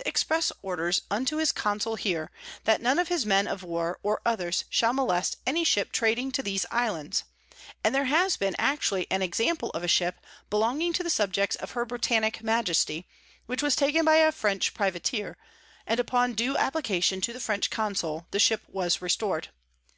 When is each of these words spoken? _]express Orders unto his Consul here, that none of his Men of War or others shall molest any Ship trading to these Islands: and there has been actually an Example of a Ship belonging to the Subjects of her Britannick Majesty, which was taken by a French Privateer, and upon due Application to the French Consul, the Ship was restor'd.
_]express 0.06 0.50
Orders 0.62 1.02
unto 1.10 1.36
his 1.36 1.52
Consul 1.52 1.96
here, 1.96 2.30
that 2.64 2.80
none 2.80 2.98
of 2.98 3.08
his 3.08 3.26
Men 3.26 3.46
of 3.46 3.62
War 3.62 3.98
or 4.02 4.22
others 4.24 4.64
shall 4.70 4.94
molest 4.94 5.36
any 5.46 5.62
Ship 5.62 5.92
trading 5.92 6.32
to 6.32 6.42
these 6.42 6.64
Islands: 6.70 7.24
and 7.84 7.94
there 7.94 8.06
has 8.06 8.38
been 8.38 8.56
actually 8.58 9.06
an 9.10 9.20
Example 9.20 9.68
of 9.72 9.84
a 9.84 9.88
Ship 9.88 10.18
belonging 10.48 10.94
to 10.94 11.02
the 11.02 11.10
Subjects 11.10 11.54
of 11.56 11.72
her 11.72 11.84
Britannick 11.84 12.42
Majesty, 12.42 13.06
which 13.44 13.62
was 13.62 13.76
taken 13.76 14.06
by 14.06 14.16
a 14.16 14.32
French 14.32 14.72
Privateer, 14.72 15.36
and 15.86 16.00
upon 16.00 16.32
due 16.32 16.56
Application 16.56 17.20
to 17.20 17.34
the 17.34 17.38
French 17.38 17.68
Consul, 17.68 18.26
the 18.30 18.38
Ship 18.38 18.62
was 18.68 19.02
restor'd. 19.02 19.48